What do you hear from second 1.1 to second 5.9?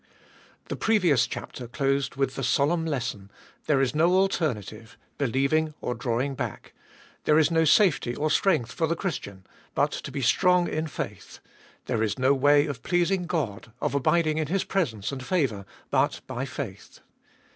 chapter closed with the solemn lesson: There is no alternative, believing